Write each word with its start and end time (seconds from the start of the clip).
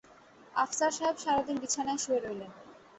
আফসার 0.55 0.91
সাহেব 0.91 1.17
সারা 1.17 1.41
দিন 1.47 1.57
বিছানায় 1.59 2.01
শুয়ে 2.03 2.19
রইলেন। 2.19 2.51